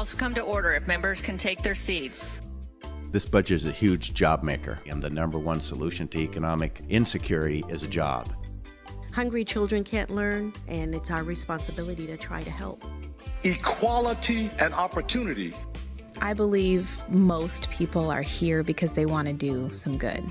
House 0.00 0.14
come 0.14 0.32
to 0.32 0.40
order 0.40 0.72
if 0.72 0.86
members 0.86 1.20
can 1.20 1.36
take 1.36 1.60
their 1.60 1.74
seats. 1.74 2.40
This 3.12 3.26
budget 3.26 3.56
is 3.56 3.66
a 3.66 3.70
huge 3.70 4.14
job 4.14 4.42
maker, 4.42 4.80
and 4.86 5.02
the 5.02 5.10
number 5.10 5.38
one 5.38 5.60
solution 5.60 6.08
to 6.08 6.18
economic 6.20 6.80
insecurity 6.88 7.62
is 7.68 7.82
a 7.82 7.86
job. 7.86 8.26
Hungry 9.12 9.44
children 9.44 9.84
can't 9.84 10.08
learn, 10.10 10.54
and 10.68 10.94
it's 10.94 11.10
our 11.10 11.22
responsibility 11.22 12.06
to 12.06 12.16
try 12.16 12.42
to 12.42 12.50
help. 12.50 12.82
Equality 13.44 14.50
and 14.58 14.72
opportunity. 14.72 15.54
I 16.22 16.32
believe 16.32 16.96
most 17.10 17.70
people 17.70 18.10
are 18.10 18.22
here 18.22 18.62
because 18.62 18.94
they 18.94 19.04
want 19.04 19.28
to 19.28 19.34
do 19.34 19.68
some 19.74 19.98
good. 19.98 20.24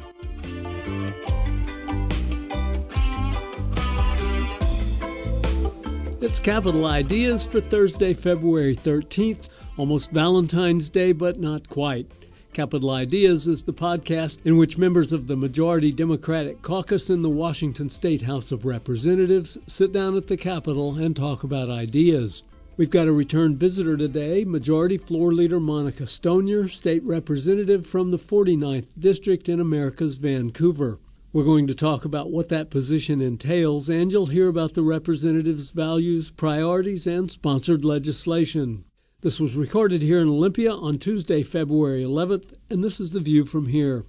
It's 6.21 6.41
Capitol 6.41 6.85
Ideas 6.85 7.45
for 7.45 7.61
Thursday, 7.61 8.13
February 8.13 8.75
13th, 8.75 9.47
almost 9.79 10.11
Valentine's 10.11 10.89
Day, 10.89 11.13
but 11.13 11.39
not 11.39 11.69
quite. 11.69 12.11
Capitol 12.51 12.89
Ideas 12.89 13.47
is 13.47 13.63
the 13.63 13.71
podcast 13.71 14.39
in 14.43 14.57
which 14.57 14.77
members 14.77 15.13
of 15.13 15.25
the 15.25 15.37
majority 15.37 15.89
Democratic 15.93 16.61
caucus 16.61 17.09
in 17.09 17.21
the 17.21 17.29
Washington 17.29 17.89
State 17.89 18.21
House 18.21 18.51
of 18.51 18.65
Representatives 18.65 19.57
sit 19.67 19.93
down 19.93 20.17
at 20.17 20.27
the 20.27 20.35
Capitol 20.35 20.95
and 20.95 21.15
talk 21.15 21.45
about 21.45 21.69
ideas. 21.69 22.43
We've 22.75 22.89
got 22.89 23.07
a 23.07 23.13
return 23.13 23.55
visitor 23.55 23.95
today, 23.95 24.43
Majority 24.43 24.97
Floor 24.97 25.33
Leader 25.33 25.61
Monica 25.61 26.03
Stonier, 26.03 26.67
State 26.67 27.05
Representative 27.05 27.85
from 27.85 28.11
the 28.11 28.17
49th 28.17 28.87
District 28.99 29.47
in 29.47 29.61
America's 29.61 30.17
Vancouver. 30.17 30.99
We're 31.31 31.45
going 31.45 31.67
to 31.67 31.73
talk 31.73 32.03
about 32.03 32.31
what 32.31 32.49
that 32.49 32.69
position 32.69 33.21
entails, 33.21 33.87
and 33.87 34.11
you'll 34.11 34.25
hear 34.25 34.49
about 34.49 34.73
the 34.73 34.83
representative's 34.83 35.69
values, 35.69 36.31
priorities, 36.31 37.07
and 37.07 37.31
sponsored 37.31 37.85
legislation. 37.85 38.83
This 39.21 39.37
was 39.37 39.57
recorded 39.57 40.01
here 40.01 40.21
in 40.21 40.29
Olympia 40.29 40.71
on 40.71 40.97
Tuesday, 40.97 41.43
February 41.43 42.03
11th, 42.03 42.53
and 42.69 42.81
this 42.81 43.01
is 43.01 43.11
the 43.11 43.19
view 43.19 43.43
from 43.43 43.65
here. 43.65 44.05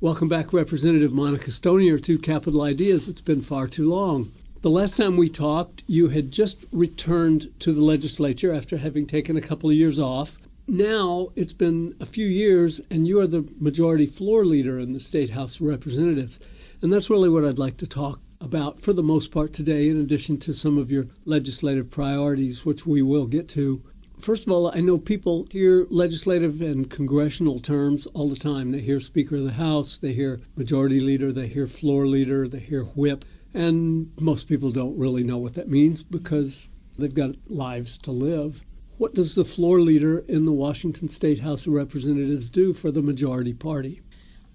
Welcome 0.00 0.30
back, 0.30 0.54
Representative 0.54 1.12
Monica 1.12 1.50
Stonier, 1.50 2.02
to 2.04 2.18
Capitol 2.18 2.62
Ideas. 2.62 3.06
It's 3.06 3.20
been 3.20 3.42
far 3.42 3.68
too 3.68 3.90
long. 3.90 4.28
The 4.62 4.70
last 4.70 4.96
time 4.96 5.18
we 5.18 5.28
talked, 5.28 5.84
you 5.86 6.08
had 6.08 6.30
just 6.30 6.64
returned 6.72 7.50
to 7.60 7.72
the 7.74 7.82
legislature 7.84 8.54
after 8.54 8.78
having 8.78 9.06
taken 9.06 9.36
a 9.36 9.42
couple 9.42 9.68
of 9.68 9.76
years 9.76 10.00
off 10.00 10.38
now 10.66 11.28
it's 11.36 11.52
been 11.52 11.94
a 12.00 12.06
few 12.06 12.26
years 12.26 12.80
and 12.90 13.06
you 13.06 13.20
are 13.20 13.26
the 13.26 13.46
majority 13.60 14.06
floor 14.06 14.46
leader 14.46 14.78
in 14.78 14.94
the 14.94 15.00
State 15.00 15.28
House 15.28 15.56
of 15.56 15.66
Representatives. 15.66 16.40
And 16.80 16.90
that's 16.90 17.10
really 17.10 17.28
what 17.28 17.44
I'd 17.44 17.58
like 17.58 17.76
to 17.78 17.86
talk 17.86 18.20
about 18.40 18.80
for 18.80 18.94
the 18.94 19.02
most 19.02 19.30
part 19.30 19.52
today, 19.52 19.90
in 19.90 20.00
addition 20.00 20.38
to 20.38 20.54
some 20.54 20.78
of 20.78 20.90
your 20.90 21.06
legislative 21.26 21.90
priorities, 21.90 22.64
which 22.64 22.86
we 22.86 23.02
will 23.02 23.26
get 23.26 23.48
to. 23.48 23.82
First 24.24 24.46
of 24.46 24.52
all, 24.52 24.72
I 24.74 24.80
know 24.80 24.96
people 24.96 25.46
hear 25.50 25.86
legislative 25.90 26.62
and 26.62 26.88
congressional 26.88 27.60
terms 27.60 28.06
all 28.14 28.30
the 28.30 28.36
time. 28.36 28.70
They 28.70 28.80
hear 28.80 28.98
Speaker 28.98 29.36
of 29.36 29.44
the 29.44 29.52
House, 29.52 29.98
they 29.98 30.14
hear 30.14 30.40
Majority 30.56 30.98
Leader, 30.98 31.30
they 31.30 31.46
hear 31.46 31.66
Floor 31.66 32.06
Leader, 32.06 32.48
they 32.48 32.60
hear 32.60 32.84
Whip, 32.84 33.26
and 33.52 34.10
most 34.18 34.48
people 34.48 34.70
don't 34.70 34.96
really 34.96 35.24
know 35.24 35.36
what 35.36 35.52
that 35.52 35.68
means 35.68 36.02
because 36.02 36.70
they've 36.96 37.14
got 37.14 37.36
lives 37.50 37.98
to 37.98 38.12
live. 38.12 38.64
What 38.96 39.14
does 39.14 39.34
the 39.34 39.44
floor 39.44 39.82
leader 39.82 40.24
in 40.26 40.46
the 40.46 40.52
Washington 40.52 41.08
State 41.08 41.40
House 41.40 41.66
of 41.66 41.74
Representatives 41.74 42.48
do 42.48 42.72
for 42.72 42.90
the 42.90 43.02
majority 43.02 43.52
party? 43.52 44.00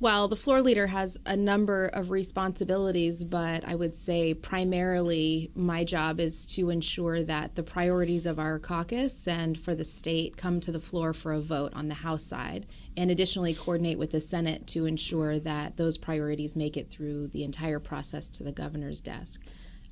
Well, 0.01 0.29
the 0.29 0.37
floor 0.37 0.61
leader 0.61 0.87
has 0.87 1.17
a 1.25 1.35
number 1.35 1.87
of 1.87 2.09
responsibilities, 2.09 3.25
but 3.25 3.65
I 3.65 3.75
would 3.75 3.93
say 3.93 4.33
primarily 4.33 5.51
my 5.55 5.83
job 5.83 6.21
is 6.21 6.45
to 6.55 6.69
ensure 6.69 7.21
that 7.23 7.55
the 7.55 7.63
priorities 7.63 8.25
of 8.25 8.39
our 8.39 8.59
caucus 8.59 9.27
and 9.27 9.59
for 9.59 9.75
the 9.75 9.83
state 9.83 10.37
come 10.37 10.61
to 10.61 10.71
the 10.71 10.79
floor 10.79 11.13
for 11.13 11.33
a 11.33 11.41
vote 11.41 11.73
on 11.73 11.89
the 11.89 11.95
House 11.95 12.23
side, 12.23 12.65
and 12.95 13.11
additionally 13.11 13.53
coordinate 13.53 13.99
with 13.99 14.11
the 14.11 14.21
Senate 14.21 14.67
to 14.67 14.85
ensure 14.85 15.37
that 15.39 15.75
those 15.75 15.97
priorities 15.97 16.55
make 16.55 16.77
it 16.77 16.89
through 16.89 17.27
the 17.27 17.43
entire 17.43 17.81
process 17.81 18.29
to 18.29 18.43
the 18.43 18.53
governor's 18.53 19.01
desk. 19.01 19.41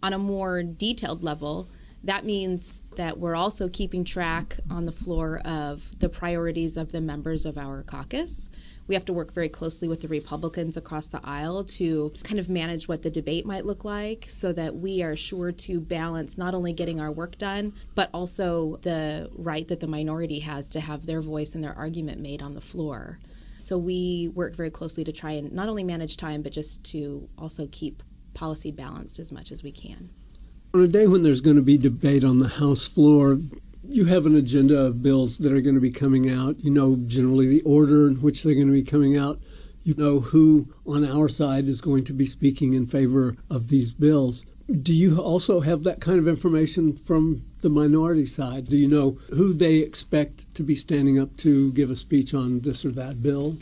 On 0.02 0.14
a 0.14 0.18
more 0.18 0.64
detailed 0.64 1.22
level, 1.22 1.68
that 2.06 2.24
means 2.24 2.82
that 2.96 3.20
we're 3.20 3.36
also 3.36 3.68
keeping 3.68 4.06
track 4.06 4.58
on 4.70 4.86
the 4.86 4.92
floor 4.94 5.40
of 5.40 5.86
the 6.00 6.08
priorities 6.08 6.78
of 6.78 6.94
the 6.94 7.02
members 7.02 7.46
of 7.46 7.58
our 7.58 7.84
caucus. 7.84 8.50
We 8.88 8.96
have 8.96 9.06
to 9.06 9.14
work 9.14 9.34
very 9.34 9.50
closely 9.50 9.88
with 9.88 10.02
the 10.02 10.08
Republicans 10.08 10.78
across 10.78 11.08
the 11.08 11.20
aisle 11.24 11.66
to 11.66 12.14
kind 12.24 12.40
of 12.40 12.50
manage 12.50 12.88
what 12.88 13.02
the 13.02 13.10
debate 13.10 13.46
might 13.46 13.66
look 13.66 13.84
like 13.84 14.28
so 14.30 14.54
that 14.54 14.76
we 14.76 15.04
are 15.04 15.16
sure 15.16 15.52
to 15.52 15.80
balance 15.82 16.38
not 16.38 16.54
only 16.54 16.74
getting 16.74 17.02
our 17.02 17.12
work 17.12 17.38
done, 17.38 17.74
but 17.96 18.10
also 18.14 18.80
the 18.84 19.30
right 19.36 19.68
that 19.68 19.82
the 19.82 19.88
minority 19.88 20.40
has 20.40 20.70
to 20.72 20.80
have 20.80 21.06
their 21.06 21.22
voice 21.22 21.56
and 21.56 21.64
their 21.64 21.78
argument 21.78 22.22
made 22.22 22.42
on 22.42 22.54
the 22.54 22.62
floor. 22.62 23.20
So 23.58 23.78
we 23.78 24.32
work 24.34 24.56
very 24.56 24.72
closely 24.72 25.04
to 25.04 25.12
try 25.12 25.32
and 25.32 25.52
not 25.52 25.68
only 25.68 25.84
manage 25.84 26.16
time, 26.16 26.42
but 26.42 26.54
just 26.54 26.84
to 26.92 27.28
also 27.38 27.68
keep 27.70 28.04
policy 28.34 28.72
balanced 28.72 29.20
as 29.20 29.32
much 29.32 29.52
as 29.52 29.64
we 29.64 29.72
can. 29.72 30.10
On 30.74 30.82
a 30.82 30.88
day 30.88 31.08
when 31.08 31.24
there's 31.24 31.42
going 31.42 31.56
to 31.56 31.62
be 31.62 31.78
debate 31.78 32.24
on 32.24 32.40
the 32.40 32.48
House 32.48 32.88
floor, 32.88 33.38
you 33.90 34.06
have 34.06 34.26
an 34.26 34.36
agenda 34.36 34.86
of 34.86 35.02
bills 35.02 35.38
that 35.40 35.52
are 35.52 35.62
going 35.62 35.76
to 35.76 35.82
be 35.82 35.92
coming 35.92 36.30
out. 36.30 36.60
You 36.60 36.72
know 36.72 36.96
generally 36.96 37.48
the 37.48 37.62
order 37.62 38.08
in 38.08 38.22
which 38.22 38.44
they're 38.44 38.56
going 38.56 38.68
to 38.68 38.74
be 38.74 38.84
coming 38.84 39.18
out. 39.18 39.40
You 39.84 39.94
know 39.96 40.20
who 40.20 40.68
on 40.86 41.06
our 41.06 41.30
side 41.30 41.66
is 41.66 41.82
going 41.82 42.04
to 42.06 42.14
be 42.14 42.26
speaking 42.26 42.74
in 42.74 42.86
favor 42.86 43.38
of 43.50 43.68
these 43.68 43.94
bills. 43.94 44.46
Do 44.82 44.94
you 44.94 45.20
also 45.20 45.62
have 45.62 45.84
that 45.84 46.02
kind 46.02 46.20
of 46.20 46.28
information 46.28 46.98
from 46.98 47.44
the 47.62 47.70
minority 47.70 48.26
side? 48.26 48.66
Do 48.66 48.76
you 48.76 48.90
know 48.90 49.12
who 49.30 49.54
they 49.54 49.78
expect 49.78 50.54
to 50.56 50.64
be 50.64 50.76
standing 50.76 51.20
up 51.20 51.38
to 51.38 51.72
give 51.72 51.90
a 51.90 51.96
speech 51.96 52.34
on 52.34 52.60
this 52.60 52.84
or 52.84 52.92
that 52.92 53.24
bill? 53.24 53.56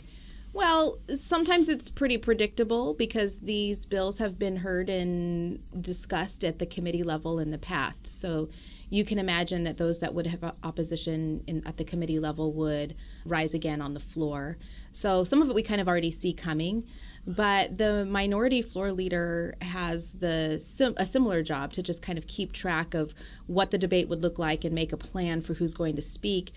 Well, 0.52 0.98
sometimes 1.14 1.68
it's 1.68 1.90
pretty 1.90 2.18
predictable 2.18 2.94
because 2.94 3.38
these 3.38 3.86
bills 3.86 4.18
have 4.18 4.38
been 4.38 4.56
heard 4.56 4.88
and 4.88 5.60
discussed 5.80 6.44
at 6.44 6.58
the 6.58 6.66
committee 6.66 7.04
level 7.04 7.38
in 7.38 7.50
the 7.50 7.58
past. 7.58 8.06
So 8.06 8.48
you 8.88 9.04
can 9.04 9.18
imagine 9.18 9.64
that 9.64 9.76
those 9.76 10.00
that 10.00 10.14
would 10.14 10.26
have 10.26 10.44
opposition 10.62 11.42
in, 11.46 11.66
at 11.66 11.76
the 11.76 11.84
committee 11.84 12.18
level 12.18 12.52
would 12.52 12.94
rise 13.24 13.54
again 13.54 13.80
on 13.80 13.94
the 13.94 14.00
floor. 14.00 14.56
So 14.92 15.24
some 15.24 15.42
of 15.42 15.48
it 15.48 15.54
we 15.54 15.62
kind 15.62 15.80
of 15.80 15.88
already 15.88 16.10
see 16.10 16.32
coming, 16.32 16.86
but 17.26 17.76
the 17.76 18.04
minority 18.04 18.62
floor 18.62 18.92
leader 18.92 19.54
has 19.60 20.12
the 20.12 20.62
a 20.96 21.06
similar 21.06 21.42
job 21.42 21.72
to 21.74 21.82
just 21.82 22.02
kind 22.02 22.18
of 22.18 22.26
keep 22.26 22.52
track 22.52 22.94
of 22.94 23.14
what 23.46 23.70
the 23.70 23.78
debate 23.78 24.08
would 24.08 24.22
look 24.22 24.38
like 24.38 24.64
and 24.64 24.74
make 24.74 24.92
a 24.92 24.96
plan 24.96 25.42
for 25.42 25.54
who's 25.54 25.74
going 25.74 25.96
to 25.96 26.02
speak 26.02 26.52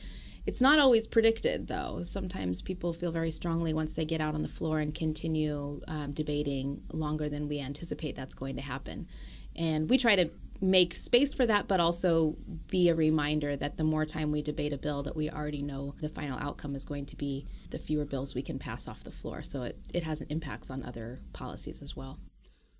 it's 0.45 0.61
not 0.61 0.79
always 0.79 1.05
predicted, 1.05 1.67
though. 1.67 2.01
Sometimes 2.03 2.63
people 2.63 2.91
feel 2.91 3.11
very 3.11 3.29
strongly 3.29 3.73
once 3.73 3.93
they 3.93 4.05
get 4.05 4.19
out 4.19 4.33
on 4.33 4.41
the 4.41 4.47
floor 4.47 4.79
and 4.79 4.95
continue 4.95 5.79
um, 5.87 6.13
debating 6.13 6.81
longer 6.91 7.29
than 7.29 7.47
we 7.47 7.59
anticipate 7.59 8.15
that's 8.15 8.33
going 8.33 8.55
to 8.55 8.61
happen. 8.63 9.07
And 9.55 9.87
we 9.87 9.99
try 9.99 10.15
to 10.15 10.31
make 10.61 10.95
space 10.95 11.33
for 11.33 11.45
that, 11.45 11.67
but 11.67 11.79
also 11.79 12.35
be 12.67 12.89
a 12.89 12.95
reminder 12.95 13.55
that 13.55 13.77
the 13.77 13.83
more 13.83 14.05
time 14.05 14.31
we 14.31 14.41
debate 14.41 14.73
a 14.73 14.77
bill 14.77 15.03
that 15.03 15.15
we 15.15 15.29
already 15.29 15.61
know 15.61 15.95
the 16.01 16.09
final 16.09 16.37
outcome 16.37 16.75
is 16.75 16.85
going 16.85 17.05
to 17.05 17.15
be, 17.15 17.47
the 17.69 17.79
fewer 17.79 18.05
bills 18.05 18.35
we 18.35 18.41
can 18.41 18.59
pass 18.59 18.87
off 18.87 19.03
the 19.03 19.11
floor. 19.11 19.41
So 19.43 19.63
it, 19.63 19.79
it 19.93 20.03
has 20.03 20.21
impacts 20.21 20.69
on 20.69 20.83
other 20.83 21.19
policies 21.33 21.81
as 21.81 21.95
well. 21.95 22.19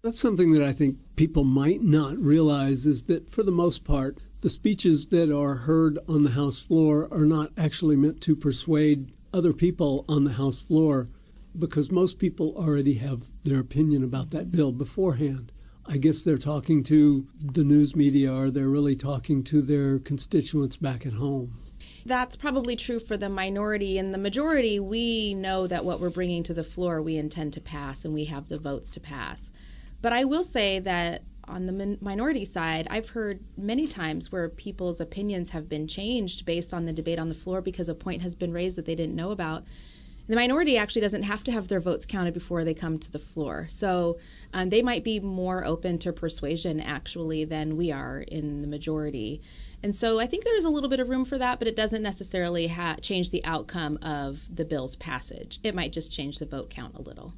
That's 0.02 0.20
something 0.20 0.54
that 0.54 0.64
I 0.64 0.72
think 0.72 0.98
people 1.16 1.44
might 1.44 1.82
not 1.82 2.18
realize 2.18 2.86
is 2.86 3.04
that 3.04 3.30
for 3.30 3.44
the 3.44 3.52
most 3.52 3.84
part, 3.84 4.18
the 4.42 4.50
speeches 4.50 5.08
that 5.08 5.36
are 5.36 5.56
heard 5.56 6.00
on 6.08 6.24
the 6.24 6.30
House 6.30 6.62
floor 6.62 7.10
are 7.12 7.26
not 7.26 7.52
actually 7.58 7.98
meant 7.98 8.22
to 8.22 8.36
persuade 8.36 9.12
other 9.34 9.52
people 9.52 10.06
on 10.08 10.24
the 10.24 10.32
House 10.32 10.62
floor 10.62 11.10
because 11.58 11.92
most 11.92 12.20
people 12.20 12.54
already 12.56 12.94
have 12.94 13.26
their 13.44 13.60
opinion 13.60 14.04
about 14.04 14.30
that 14.32 14.52
bill 14.52 14.72
beforehand. 14.72 15.52
I 15.92 15.98
guess 15.98 16.22
they're 16.22 16.38
talking 16.38 16.84
to 16.84 17.26
the 17.44 17.64
news 17.64 17.96
media 17.96 18.32
or 18.32 18.52
they're 18.52 18.70
really 18.70 18.96
talking 18.96 19.44
to 19.46 19.64
their 19.64 19.98
constituents 19.98 20.78
back 20.78 21.08
at 21.08 21.14
home. 21.14 21.58
That's 22.06 22.36
probably 22.36 22.76
true 22.76 23.00
for 23.00 23.18
the 23.18 23.28
minority. 23.28 23.98
and 23.98 24.14
the 24.14 24.20
majority, 24.20 24.80
we 24.80 25.34
know 25.34 25.66
that 25.66 25.84
what 25.84 26.00
we're 26.00 26.12
bringing 26.12 26.44
to 26.44 26.54
the 26.54 26.64
floor 26.64 27.02
we 27.02 27.18
intend 27.18 27.54
to 27.54 27.62
pass 27.62 28.06
and 28.06 28.14
we 28.14 28.26
have 28.26 28.48
the 28.48 28.60
votes 28.60 28.92
to 28.92 29.00
pass. 29.00 29.52
But 30.00 30.14
I 30.14 30.26
will 30.26 30.44
say 30.44 30.78
that 30.78 31.24
on 31.46 31.66
the 31.66 31.72
min- 31.72 31.98
minority 32.02 32.46
side, 32.46 32.86
I've 32.92 33.10
heard 33.10 33.40
many 33.58 33.88
times 33.88 34.32
where 34.32 34.48
people's 34.48 35.02
opinions 35.02 35.50
have 35.50 35.68
been 35.68 35.88
changed 35.88 36.46
based 36.46 36.72
on 36.72 36.86
the 36.86 36.94
debate 36.94 37.18
on 37.18 37.30
the 37.30 37.36
floor 37.36 37.62
because 37.62 37.90
a 37.90 37.96
point 37.96 38.22
has 38.22 38.36
been 38.36 38.54
raised 38.54 38.78
that 38.78 38.86
they 38.86 38.96
didn't 38.96 39.16
know 39.16 39.32
about. 39.32 39.64
The 40.30 40.36
minority 40.36 40.78
actually 40.78 41.02
doesn't 41.02 41.24
have 41.24 41.44
to 41.46 41.52
have 41.52 41.68
their 41.68 41.80
votes 41.80 42.06
counted 42.06 42.36
before 42.36 42.64
they 42.64 42.76
come 42.76 43.00
to 43.00 43.12
the 43.12 43.18
floor. 43.18 43.66
So 43.68 44.20
um, 44.54 44.70
they 44.70 44.84
might 44.84 45.04
be 45.04 45.20
more 45.20 45.66
open 45.66 45.98
to 46.00 46.14
persuasion 46.14 46.80
actually 46.80 47.46
than 47.46 47.78
we 47.78 47.92
are 47.92 48.22
in 48.22 48.62
the 48.62 48.68
majority. 48.68 49.42
And 49.82 49.96
so 49.96 50.20
I 50.20 50.28
think 50.28 50.44
there's 50.44 50.66
a 50.66 50.70
little 50.70 50.88
bit 50.88 51.00
of 51.00 51.10
room 51.10 51.26
for 51.26 51.40
that, 51.40 51.58
but 51.58 51.68
it 51.68 51.76
doesn't 51.76 52.04
necessarily 52.04 52.68
ha- 52.68 52.98
change 53.02 53.32
the 53.32 53.44
outcome 53.44 53.98
of 54.04 54.40
the 54.54 54.66
bill's 54.66 54.96
passage. 54.96 55.60
It 55.64 55.74
might 55.74 55.94
just 55.94 56.12
change 56.12 56.38
the 56.38 56.46
vote 56.46 56.70
count 56.70 56.94
a 56.94 57.02
little. 57.02 57.34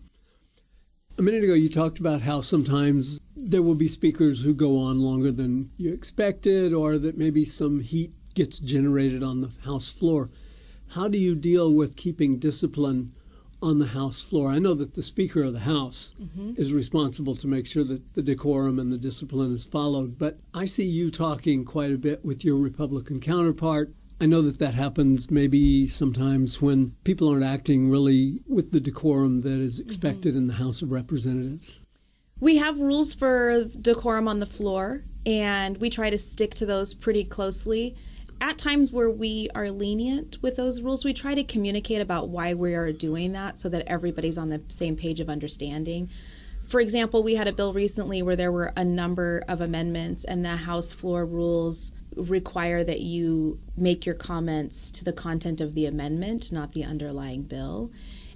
A 1.17 1.21
minute 1.21 1.45
ago, 1.45 1.53
you 1.53 1.69
talked 1.69 1.99
about 1.99 2.21
how 2.21 2.41
sometimes 2.41 3.21
there 3.37 3.61
will 3.61 3.75
be 3.75 3.87
speakers 3.87 4.43
who 4.43 4.53
go 4.53 4.79
on 4.79 4.99
longer 4.99 5.31
than 5.31 5.71
you 5.77 5.93
expected, 5.93 6.73
or 6.73 6.97
that 6.97 7.17
maybe 7.17 7.45
some 7.45 7.79
heat 7.79 8.11
gets 8.33 8.59
generated 8.59 9.23
on 9.23 9.39
the 9.39 9.49
House 9.63 9.93
floor. 9.93 10.29
How 10.91 11.07
do 11.07 11.17
you 11.17 11.35
deal 11.35 11.73
with 11.73 11.95
keeping 11.95 12.37
discipline 12.37 13.13
on 13.61 13.77
the 13.77 13.85
House 13.85 14.21
floor? 14.21 14.49
I 14.49 14.59
know 14.59 14.73
that 14.73 14.93
the 14.93 15.01
Speaker 15.01 15.41
of 15.41 15.53
the 15.53 15.59
House 15.59 16.13
mm-hmm. 16.21 16.55
is 16.57 16.73
responsible 16.73 17.37
to 17.37 17.47
make 17.47 17.65
sure 17.65 17.85
that 17.85 18.13
the 18.13 18.21
decorum 18.21 18.77
and 18.77 18.91
the 18.91 18.97
discipline 18.97 19.53
is 19.53 19.63
followed, 19.63 20.19
but 20.19 20.37
I 20.53 20.65
see 20.65 20.83
you 20.83 21.09
talking 21.09 21.63
quite 21.63 21.93
a 21.93 21.97
bit 21.97 22.25
with 22.25 22.43
your 22.43 22.57
Republican 22.57 23.21
counterpart. 23.21 23.93
I 24.19 24.25
know 24.25 24.41
that 24.41 24.59
that 24.59 24.73
happens 24.73 25.31
maybe 25.31 25.87
sometimes 25.87 26.61
when 26.61 26.93
people 27.05 27.29
aren't 27.29 27.45
acting 27.45 27.89
really 27.89 28.41
with 28.45 28.73
the 28.73 28.81
decorum 28.81 29.39
that 29.43 29.61
is 29.61 29.79
expected 29.79 30.31
mm-hmm. 30.31 30.39
in 30.39 30.47
the 30.47 30.55
House 30.55 30.81
of 30.81 30.91
Representatives. 30.91 31.79
We 32.41 32.57
have 32.57 32.81
rules 32.81 33.13
for 33.13 33.63
decorum 33.63 34.27
on 34.27 34.41
the 34.41 34.45
floor, 34.45 35.05
and 35.25 35.77
we 35.77 35.89
try 35.89 36.09
to 36.09 36.17
stick 36.17 36.55
to 36.55 36.65
those 36.65 36.93
pretty 36.93 37.23
closely 37.23 37.95
at 38.41 38.57
times 38.57 38.91
where 38.91 39.09
we 39.09 39.49
are 39.53 39.69
lenient 39.69 40.37
with 40.41 40.55
those 40.55 40.81
rules, 40.81 41.05
we 41.05 41.13
try 41.13 41.35
to 41.35 41.43
communicate 41.43 42.01
about 42.01 42.29
why 42.29 42.55
we 42.55 42.73
are 42.73 42.91
doing 42.91 43.33
that 43.33 43.59
so 43.59 43.69
that 43.69 43.87
everybody's 43.87 44.39
on 44.39 44.49
the 44.49 44.61
same 44.67 44.95
page 44.95 45.19
of 45.19 45.29
understanding. 45.29 46.09
For 46.63 46.81
example, 46.81 47.21
we 47.21 47.35
had 47.35 47.47
a 47.47 47.53
bill 47.53 47.71
recently 47.71 48.23
where 48.23 48.35
there 48.35 48.51
were 48.51 48.73
a 48.75 48.83
number 48.83 49.43
of 49.47 49.61
amendments, 49.61 50.23
and 50.23 50.43
the 50.43 50.55
House 50.55 50.91
floor 50.91 51.23
rules 51.23 51.91
require 52.15 52.83
that 52.83 52.99
you 52.99 53.59
make 53.77 54.05
your 54.05 54.15
comments 54.15 54.91
to 54.91 55.05
the 55.05 55.13
content 55.13 55.61
of 55.61 55.73
the 55.75 55.85
amendment, 55.85 56.51
not 56.51 56.71
the 56.71 56.83
underlying 56.83 57.43
bill. 57.43 57.91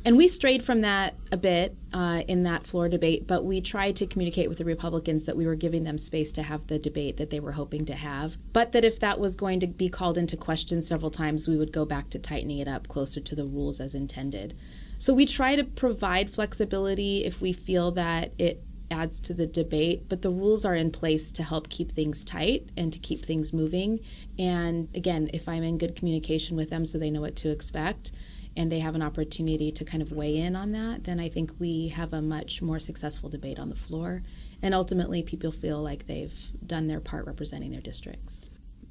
And 0.05 0.17
we 0.17 0.27
strayed 0.27 0.61
from 0.61 0.81
that 0.81 1.15
a 1.31 1.37
bit 1.37 1.75
uh, 1.91 2.21
in 2.27 2.43
that 2.43 2.67
floor 2.67 2.87
debate, 2.87 3.25
but 3.25 3.43
we 3.43 3.59
tried 3.59 3.95
to 3.95 4.05
communicate 4.05 4.47
with 4.49 4.59
the 4.59 4.65
Republicans 4.65 5.25
that 5.25 5.35
we 5.35 5.47
were 5.47 5.55
giving 5.55 5.83
them 5.83 5.97
space 5.97 6.33
to 6.33 6.43
have 6.43 6.67
the 6.67 6.77
debate 6.77 7.17
that 7.17 7.31
they 7.31 7.39
were 7.39 7.51
hoping 7.51 7.85
to 7.85 7.95
have, 7.95 8.37
but 8.53 8.73
that 8.73 8.85
if 8.85 8.99
that 8.99 9.19
was 9.19 9.35
going 9.35 9.61
to 9.61 9.67
be 9.67 9.89
called 9.89 10.19
into 10.19 10.37
question 10.37 10.83
several 10.83 11.09
times, 11.09 11.47
we 11.47 11.57
would 11.57 11.71
go 11.71 11.85
back 11.85 12.11
to 12.11 12.19
tightening 12.19 12.59
it 12.59 12.67
up 12.67 12.87
closer 12.87 13.19
to 13.19 13.33
the 13.33 13.45
rules 13.45 13.81
as 13.81 13.95
intended. 13.95 14.53
So 14.99 15.11
we 15.11 15.25
try 15.25 15.55
to 15.55 15.63
provide 15.63 16.29
flexibility 16.29 17.25
if 17.25 17.41
we 17.41 17.51
feel 17.51 17.93
that 17.93 18.31
it 18.37 18.63
adds 18.91 19.19
to 19.21 19.33
the 19.33 19.47
debate, 19.47 20.07
but 20.07 20.21
the 20.21 20.29
rules 20.29 20.65
are 20.65 20.75
in 20.75 20.91
place 20.91 21.31
to 21.31 21.43
help 21.43 21.67
keep 21.67 21.91
things 21.91 22.23
tight 22.23 22.69
and 22.77 22.93
to 22.93 22.99
keep 22.99 23.25
things 23.25 23.51
moving. 23.51 24.01
And 24.37 24.87
again, 24.93 25.31
if 25.33 25.49
I'm 25.49 25.63
in 25.63 25.79
good 25.79 25.95
communication 25.95 26.55
with 26.55 26.69
them 26.69 26.85
so 26.85 26.99
they 26.99 27.09
know 27.09 27.21
what 27.21 27.37
to 27.37 27.49
expect, 27.49 28.11
and 28.57 28.71
they 28.71 28.79
have 28.79 28.95
an 28.95 29.01
opportunity 29.01 29.71
to 29.73 29.85
kind 29.85 30.01
of 30.01 30.11
weigh 30.11 30.37
in 30.37 30.55
on 30.55 30.71
that, 30.73 31.03
then 31.03 31.19
I 31.19 31.29
think 31.29 31.51
we 31.59 31.89
have 31.89 32.13
a 32.13 32.21
much 32.21 32.61
more 32.61 32.79
successful 32.79 33.29
debate 33.29 33.59
on 33.59 33.69
the 33.69 33.75
floor. 33.75 34.23
And 34.61 34.73
ultimately, 34.73 35.23
people 35.23 35.51
feel 35.51 35.81
like 35.81 36.07
they've 36.07 36.33
done 36.65 36.87
their 36.87 36.99
part 36.99 37.25
representing 37.25 37.71
their 37.71 37.81
districts 37.81 38.45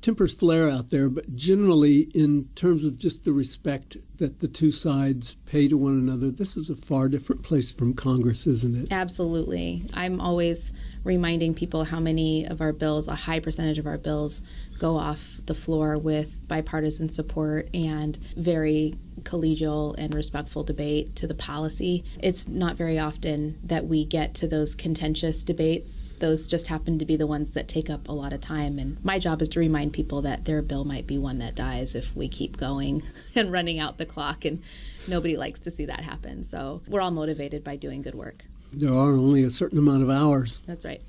tempers 0.04 0.34
flare 0.34 0.68
out 0.68 0.90
there, 0.90 1.08
but 1.08 1.34
generally, 1.34 2.00
in 2.00 2.44
terms 2.54 2.84
of 2.84 2.96
just 2.96 3.24
the 3.24 3.32
respect 3.32 3.96
that 4.18 4.38
the 4.38 4.46
two 4.46 4.70
sides 4.70 5.34
pay 5.46 5.66
to 5.66 5.78
one 5.78 5.98
another, 5.98 6.30
this 6.30 6.58
is 6.58 6.68
a 6.68 6.76
far 6.76 7.08
different 7.08 7.42
place 7.42 7.72
from 7.72 7.94
Congress, 7.94 8.46
isn't 8.46 8.76
it? 8.76 8.92
Absolutely. 8.92 9.88
I'm 9.94 10.20
always 10.20 10.74
reminding 11.04 11.54
people 11.54 11.84
how 11.84 12.00
many 12.00 12.46
of 12.46 12.60
our 12.60 12.74
bills, 12.74 13.08
a 13.08 13.14
high 13.14 13.40
percentage 13.40 13.78
of 13.78 13.86
our 13.86 13.96
bills, 13.96 14.42
go 14.78 14.96
off 14.98 15.40
the 15.46 15.54
floor 15.54 15.96
with 15.96 16.46
bipartisan 16.46 17.08
support 17.08 17.70
and 17.72 18.18
very 18.36 18.94
collegial 19.24 19.94
and 19.98 20.14
respectful 20.14 20.64
debate 20.64 21.16
to 21.16 21.26
the 21.26 21.34
policy. 21.34 22.04
It's 22.20 22.46
not 22.46 22.76
very 22.76 22.98
often 22.98 23.58
that 23.64 23.86
we 23.86 24.04
get 24.04 24.34
to 24.34 24.48
those 24.48 24.74
contentious 24.74 25.44
debates. 25.44 26.12
Those 26.18 26.46
just 26.46 26.66
happen 26.66 26.98
to 26.98 27.04
be 27.04 27.16
the 27.16 27.26
ones 27.26 27.52
that 27.52 27.68
take 27.68 27.90
up 27.90 28.08
a 28.08 28.12
lot 28.12 28.32
of 28.32 28.40
time. 28.40 28.78
And 28.78 29.02
my 29.04 29.18
job 29.18 29.42
is 29.42 29.50
to 29.50 29.60
remind 29.60 29.92
people 29.92 30.22
that 30.22 30.44
their 30.44 30.62
bill 30.62 30.84
might 30.84 31.06
be 31.06 31.18
one 31.18 31.38
that 31.38 31.54
dies 31.54 31.94
if 31.94 32.14
we 32.14 32.28
keep 32.28 32.56
going 32.56 33.02
and 33.34 33.50
running 33.50 33.78
out 33.78 33.98
the 33.98 34.06
clock. 34.06 34.44
And 34.44 34.62
nobody 35.08 35.36
likes 35.36 35.60
to 35.60 35.70
see 35.70 35.86
that 35.86 36.00
happen. 36.00 36.44
So 36.44 36.82
we're 36.86 37.00
all 37.00 37.10
motivated 37.10 37.64
by 37.64 37.76
doing 37.76 38.02
good 38.02 38.14
work. 38.14 38.44
There 38.72 38.92
are 38.92 39.12
only 39.12 39.44
a 39.44 39.50
certain 39.50 39.78
amount 39.78 40.02
of 40.02 40.10
hours. 40.10 40.60
That's 40.66 40.84
right. 40.84 41.00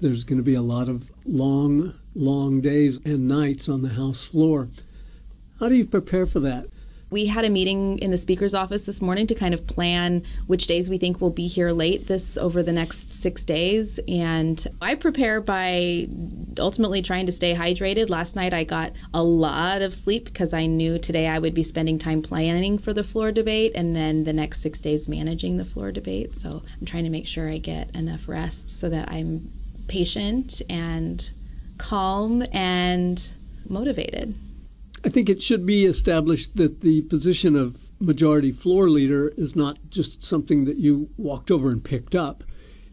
There's 0.00 0.24
going 0.24 0.38
to 0.38 0.44
be 0.44 0.54
a 0.54 0.62
lot 0.62 0.88
of 0.88 1.10
long, 1.24 1.94
long 2.14 2.60
days 2.60 2.98
and 3.04 3.28
nights 3.28 3.68
on 3.68 3.82
the 3.82 3.88
House 3.88 4.26
floor. 4.26 4.68
How 5.60 5.68
do 5.68 5.76
you 5.76 5.86
prepare 5.86 6.26
for 6.26 6.40
that? 6.40 6.66
We 7.12 7.26
had 7.26 7.44
a 7.44 7.50
meeting 7.50 7.98
in 7.98 8.10
the 8.10 8.16
speaker's 8.16 8.54
office 8.54 8.86
this 8.86 9.02
morning 9.02 9.26
to 9.26 9.34
kind 9.34 9.52
of 9.52 9.66
plan 9.66 10.22
which 10.46 10.66
days 10.66 10.88
we 10.88 10.96
think 10.96 11.20
we'll 11.20 11.28
be 11.28 11.46
here 11.46 11.70
late 11.70 12.06
this 12.06 12.38
over 12.38 12.62
the 12.62 12.72
next 12.72 13.10
six 13.10 13.44
days. 13.44 14.00
And 14.08 14.66
I 14.80 14.94
prepare 14.94 15.42
by 15.42 16.08
ultimately 16.58 17.02
trying 17.02 17.26
to 17.26 17.32
stay 17.32 17.54
hydrated. 17.54 18.08
Last 18.08 18.34
night 18.34 18.54
I 18.54 18.64
got 18.64 18.92
a 19.12 19.22
lot 19.22 19.82
of 19.82 19.92
sleep 19.92 20.24
because 20.24 20.54
I 20.54 20.64
knew 20.64 20.98
today 20.98 21.28
I 21.28 21.38
would 21.38 21.52
be 21.52 21.64
spending 21.64 21.98
time 21.98 22.22
planning 22.22 22.78
for 22.78 22.94
the 22.94 23.04
floor 23.04 23.30
debate 23.30 23.72
and 23.74 23.94
then 23.94 24.24
the 24.24 24.32
next 24.32 24.62
six 24.62 24.80
days 24.80 25.06
managing 25.06 25.58
the 25.58 25.66
floor 25.66 25.92
debate. 25.92 26.34
So 26.34 26.62
I'm 26.80 26.86
trying 26.86 27.04
to 27.04 27.10
make 27.10 27.26
sure 27.26 27.46
I 27.46 27.58
get 27.58 27.94
enough 27.94 28.26
rest 28.26 28.70
so 28.70 28.88
that 28.88 29.10
I'm 29.12 29.52
patient 29.86 30.62
and 30.70 31.30
calm 31.76 32.42
and 32.54 33.22
motivated. 33.68 34.34
I 35.04 35.08
think 35.08 35.28
it 35.28 35.42
should 35.42 35.66
be 35.66 35.84
established 35.84 36.54
that 36.56 36.80
the 36.80 37.02
position 37.02 37.56
of 37.56 37.90
majority 37.98 38.52
floor 38.52 38.88
leader 38.88 39.32
is 39.36 39.56
not 39.56 39.78
just 39.90 40.22
something 40.22 40.66
that 40.66 40.78
you 40.78 41.08
walked 41.16 41.50
over 41.50 41.70
and 41.70 41.82
picked 41.82 42.14
up. 42.14 42.44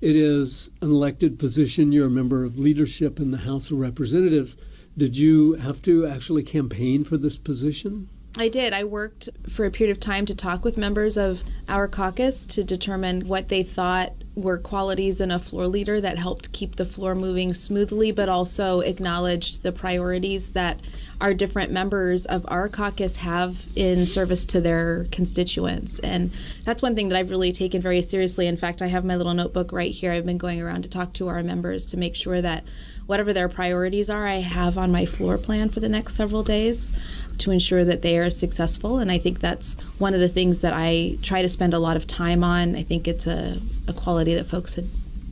It 0.02 0.16
is 0.16 0.72
an 0.82 0.90
elected 0.90 1.38
position. 1.38 1.92
You're 1.92 2.08
a 2.08 2.10
member 2.10 2.44
of 2.44 2.58
leadership 2.58 3.20
in 3.20 3.30
the 3.30 3.38
House 3.38 3.70
of 3.70 3.78
Representatives. 3.78 4.58
Did 4.98 5.18
you 5.18 5.54
have 5.54 5.84
to 5.84 6.08
actually 6.08 6.42
campaign 6.42 7.04
for 7.04 7.16
this 7.16 7.38
position? 7.38 8.10
I 8.38 8.50
did. 8.50 8.74
I 8.74 8.84
worked 8.84 9.30
for 9.50 9.66
a 9.66 9.72
period 9.72 9.92
of 9.92 10.00
time 10.00 10.28
to 10.28 10.36
talk 10.36 10.64
with 10.64 10.78
members 10.78 11.18
of 11.18 11.44
our 11.68 11.88
caucus 11.88 12.46
to 12.48 12.64
determine 12.64 13.28
what 13.28 13.50
they 13.50 13.64
thought 13.64 14.14
were 14.36 14.60
qualities 14.60 15.20
in 15.20 15.32
a 15.32 15.40
floor 15.40 15.68
leader 15.68 16.00
that 16.00 16.18
helped 16.18 16.52
keep 16.52 16.76
the 16.76 16.86
floor 16.86 17.16
moving 17.16 17.54
smoothly, 17.54 18.12
but 18.12 18.30
also 18.30 18.82
acknowledged 18.82 19.64
the 19.64 19.72
priorities 19.72 20.52
that 20.52 20.80
our 21.20 21.34
different 21.34 21.72
members 21.72 22.26
of 22.28 22.46
our 22.48 22.70
caucus 22.70 23.18
have 23.18 23.62
in 23.76 24.06
service 24.06 24.46
to 24.46 24.62
their 24.62 25.06
constituents. 25.12 26.00
And 26.00 26.32
that's 26.64 26.82
one 26.82 26.96
thing 26.96 27.10
that 27.10 27.18
I've 27.18 27.32
really 27.32 27.52
taken 27.52 27.82
very 27.82 28.02
seriously. 28.02 28.46
In 28.48 28.58
fact, 28.58 28.82
I 28.82 28.88
have 28.88 29.04
my 29.04 29.16
little 29.16 29.34
notebook 29.34 29.74
right 29.74 29.92
here. 29.92 30.12
I've 30.12 30.26
been 30.26 30.38
going 30.38 30.62
around 30.62 30.84
to 30.84 30.90
talk 30.90 31.14
to 31.14 31.28
our 31.30 31.44
members 31.44 31.88
to 31.88 31.98
make 31.98 32.16
sure 32.16 32.42
that 32.42 32.64
whatever 33.08 33.34
their 33.34 33.50
priorities 33.50 34.12
are, 34.12 34.26
I 34.26 34.36
have 34.36 34.78
on 34.78 34.92
my 34.92 35.08
floor 35.08 35.40
plan 35.40 35.70
for 35.70 35.80
the 35.80 35.90
next 35.90 36.14
several 36.14 36.44
days 36.44 36.94
to 37.40 37.52
ensure 37.52 37.84
that 37.84 38.02
they 38.02 38.18
are 38.18 38.30
successful. 38.30 39.00
And 39.00 39.12
I 39.12 39.18
think 39.18 39.40
that's 39.40 39.80
one 39.98 40.14
of 40.14 40.20
the 40.20 40.30
things 40.30 40.62
that 40.62 40.74
I 40.74 41.18
try 41.22 41.42
to 41.42 41.50
spend 41.50 41.74
a 41.74 41.80
lot 41.80 41.98
of 41.98 42.08
time 42.08 42.44
on. 42.44 42.76
I 42.76 42.84
think 42.84 43.08
it's 43.08 43.28
a, 43.28 43.60
a 43.88 43.94
quality 43.94 44.36
that 44.36 44.48
folks 44.48 44.76
had 44.76 44.88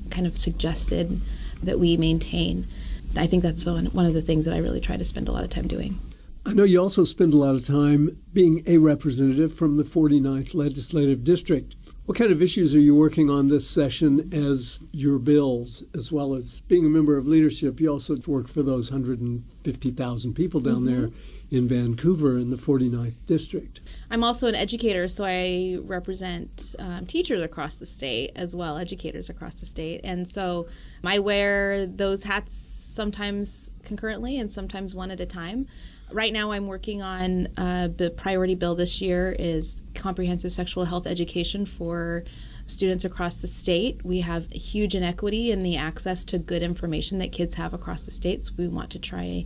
kind 0.09 0.27
of 0.27 0.37
suggested 0.37 1.21
that 1.63 1.79
we 1.79 1.97
maintain. 1.97 2.67
I 3.15 3.27
think 3.27 3.43
that's 3.43 3.65
one, 3.65 3.87
one 3.87 4.05
of 4.05 4.13
the 4.13 4.21
things 4.21 4.45
that 4.45 4.53
I 4.53 4.59
really 4.59 4.81
try 4.81 4.97
to 4.97 5.05
spend 5.05 5.27
a 5.27 5.31
lot 5.31 5.43
of 5.43 5.49
time 5.49 5.67
doing. 5.67 5.99
I 6.45 6.53
know 6.53 6.63
you 6.63 6.79
also 6.81 7.03
spend 7.03 7.33
a 7.33 7.37
lot 7.37 7.55
of 7.55 7.65
time 7.65 8.17
being 8.33 8.63
a 8.67 8.77
representative 8.77 9.53
from 9.53 9.75
the 9.75 9.83
49th 9.83 10.55
Legislative 10.55 11.25
District. 11.25 11.75
What 12.05 12.17
kind 12.17 12.31
of 12.31 12.41
issues 12.41 12.73
are 12.73 12.79
you 12.79 12.95
working 12.95 13.29
on 13.29 13.49
this 13.49 13.69
session 13.69 14.33
as 14.33 14.79
your 14.93 15.19
bills, 15.19 15.83
as 15.93 16.09
well 16.09 16.35
as 16.35 16.61
being 16.61 16.85
a 16.85 16.89
member 16.89 17.17
of 17.17 17.27
leadership? 17.27 17.81
You 17.81 17.89
also 17.89 18.15
work 18.27 18.47
for 18.47 18.63
those 18.63 18.89
150,000 18.89 20.33
people 20.35 20.61
down 20.61 20.85
mm-hmm. 20.85 21.01
there 21.01 21.09
in 21.49 21.67
Vancouver 21.67 22.37
in 22.37 22.49
the 22.49 22.57
49th 22.57 23.25
District. 23.25 23.79
I'm 24.11 24.23
also 24.23 24.47
an 24.47 24.55
educator, 24.55 25.07
so 25.07 25.23
I 25.25 25.77
represent 25.81 26.75
um, 26.79 27.05
teachers 27.05 27.41
across 27.41 27.75
the 27.75 27.85
state 27.85 28.31
as 28.35 28.53
well, 28.55 28.77
educators 28.77 29.29
across 29.29 29.55
the 29.55 29.65
state. 29.65 30.01
And 30.03 30.27
so 30.27 30.67
I 31.03 31.19
wear 31.19 31.85
those 31.85 32.23
hats 32.23 32.53
sometimes 32.53 33.71
concurrently 33.83 34.39
and 34.39 34.51
sometimes 34.51 34.93
one 34.93 35.11
at 35.11 35.19
a 35.19 35.25
time. 35.25 35.67
Right 36.11 36.31
now, 36.31 36.51
I'm 36.51 36.67
working 36.67 37.01
on 37.01 37.47
uh, 37.57 37.89
the 37.95 38.09
priority 38.09 38.55
bill 38.55 38.75
this 38.75 39.01
year 39.01 39.35
is 39.37 39.81
comprehensive 39.93 40.53
sexual 40.53 40.85
health 40.85 41.05
education 41.05 41.65
for 41.65 42.23
students 42.65 43.05
across 43.05 43.37
the 43.37 43.47
state. 43.47 44.05
We 44.05 44.21
have 44.21 44.49
huge 44.49 44.95
inequity 44.95 45.51
in 45.51 45.63
the 45.63 45.77
access 45.77 46.25
to 46.25 46.37
good 46.37 46.63
information 46.63 47.19
that 47.19 47.31
kids 47.31 47.55
have 47.55 47.73
across 47.73 48.05
the 48.05 48.11
state. 48.11 48.45
So 48.45 48.53
we 48.57 48.67
want 48.67 48.91
to 48.91 48.99
try 48.99 49.45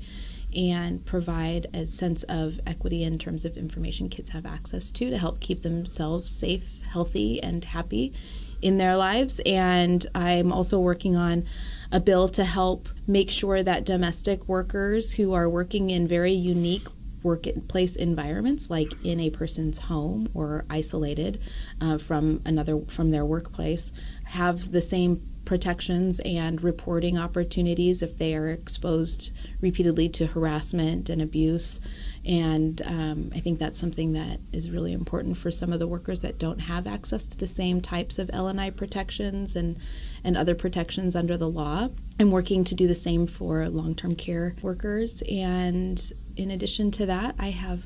and 0.55 1.05
provide 1.05 1.67
a 1.73 1.87
sense 1.87 2.23
of 2.23 2.59
equity 2.65 3.03
in 3.03 3.19
terms 3.19 3.45
of 3.45 3.57
information 3.57 4.09
kids 4.09 4.29
have 4.29 4.45
access 4.45 4.91
to 4.91 5.09
to 5.09 5.17
help 5.17 5.39
keep 5.39 5.61
themselves 5.61 6.29
safe, 6.29 6.81
healthy, 6.83 7.41
and 7.41 7.63
happy 7.63 8.13
in 8.61 8.77
their 8.77 8.95
lives. 8.95 9.41
And 9.45 10.05
I'm 10.13 10.51
also 10.51 10.79
working 10.79 11.15
on 11.15 11.45
a 11.91 11.99
bill 11.99 12.29
to 12.29 12.43
help 12.43 12.89
make 13.07 13.31
sure 13.31 13.61
that 13.61 13.85
domestic 13.85 14.47
workers 14.47 15.13
who 15.13 15.33
are 15.33 15.49
working 15.49 15.89
in 15.89 16.07
very 16.07 16.33
unique 16.33 16.87
workplace 17.23 17.95
environments, 17.95 18.69
like 18.69 18.93
in 19.05 19.19
a 19.19 19.29
person's 19.29 19.77
home 19.77 20.29
or 20.33 20.65
isolated 20.69 21.39
uh, 21.79 21.97
from 21.97 22.41
another 22.45 22.79
from 22.87 23.11
their 23.11 23.25
workplace, 23.25 23.91
have 24.23 24.71
the 24.71 24.81
same 24.81 25.30
protections 25.51 26.21
and 26.21 26.63
reporting 26.63 27.17
opportunities 27.17 28.03
if 28.03 28.15
they 28.15 28.35
are 28.35 28.47
exposed 28.47 29.31
repeatedly 29.59 30.07
to 30.07 30.25
harassment 30.25 31.09
and 31.09 31.21
abuse. 31.21 31.81
And 32.25 32.81
um, 32.85 33.31
I 33.35 33.41
think 33.41 33.59
that's 33.59 33.77
something 33.77 34.13
that 34.13 34.39
is 34.53 34.71
really 34.71 34.93
important 34.93 35.35
for 35.35 35.51
some 35.51 35.73
of 35.73 35.79
the 35.79 35.89
workers 35.89 36.21
that 36.21 36.39
don't 36.39 36.59
have 36.59 36.87
access 36.87 37.25
to 37.25 37.37
the 37.37 37.47
same 37.47 37.81
types 37.81 38.17
of 38.17 38.29
L&I 38.31 38.69
protections 38.69 39.57
and, 39.57 39.77
and 40.23 40.37
other 40.37 40.55
protections 40.55 41.17
under 41.17 41.35
the 41.35 41.49
law. 41.49 41.89
I'm 42.17 42.31
working 42.31 42.63
to 42.63 42.75
do 42.75 42.87
the 42.87 42.95
same 42.95 43.27
for 43.27 43.67
long-term 43.67 44.15
care 44.15 44.55
workers. 44.61 45.21
And 45.29 46.01
in 46.37 46.51
addition 46.51 46.91
to 46.91 47.07
that, 47.07 47.35
I 47.37 47.49
have 47.49 47.83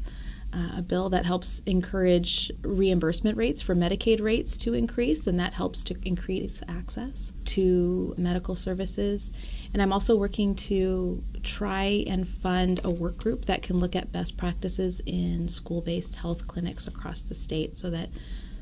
uh, 0.55 0.77
a 0.77 0.81
bill 0.81 1.09
that 1.09 1.25
helps 1.25 1.59
encourage 1.65 2.49
reimbursement 2.61 3.37
rates 3.37 3.61
for 3.61 3.75
Medicaid 3.75 4.21
rates 4.21 4.55
to 4.57 4.73
increase, 4.73 5.27
and 5.27 5.39
that 5.39 5.53
helps 5.53 5.83
to 5.85 5.95
increase 6.03 6.63
access 6.67 7.33
to 7.43 8.15
medical 8.17 8.55
services. 8.55 9.33
And 9.73 9.81
I'm 9.81 9.91
also 9.91 10.15
working 10.15 10.55
to 10.55 11.21
try 11.43 12.05
and 12.07 12.27
fund 12.27 12.79
a 12.85 12.89
work 12.89 13.17
group 13.17 13.45
that 13.45 13.63
can 13.63 13.79
look 13.79 13.97
at 13.97 14.13
best 14.13 14.37
practices 14.37 15.01
in 15.05 15.49
school 15.49 15.81
based 15.81 16.15
health 16.15 16.47
clinics 16.47 16.87
across 16.87 17.23
the 17.23 17.35
state 17.35 17.75
so 17.75 17.89
that 17.89 18.07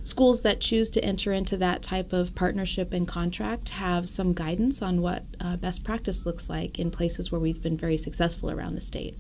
schools 0.04 0.42
that 0.42 0.60
choose 0.60 0.92
to 0.92 1.04
enter 1.04 1.32
into 1.32 1.58
that 1.58 1.84
type 1.84 2.12
of 2.12 2.34
partnership 2.34 2.94
and 2.94 3.08
contract 3.08 3.70
have 3.70 4.10
some 4.10 4.34
guidance 4.34 4.82
on 4.82 5.00
what 5.00 5.24
uh, 5.40 5.58
best 5.58 5.84
practice 5.84 6.26
looks 6.26 6.50
like 6.50 6.80
in 6.80 6.90
places 6.90 7.32
where 7.32 7.40
we've 7.40 7.62
been 7.62 7.78
very 7.78 7.98
successful 7.98 8.50
around 8.50 8.74
the 8.74 8.82
state. 8.82 9.16